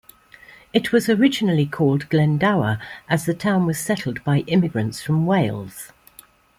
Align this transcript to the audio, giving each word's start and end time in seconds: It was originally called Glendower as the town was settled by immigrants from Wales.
It 0.73 0.91
was 0.91 1.09
originally 1.09 1.67
called 1.67 2.09
Glendower 2.09 2.79
as 3.07 3.27
the 3.27 3.35
town 3.35 3.67
was 3.67 3.77
settled 3.77 4.23
by 4.23 4.39
immigrants 4.47 4.99
from 4.99 5.27
Wales. 5.27 5.91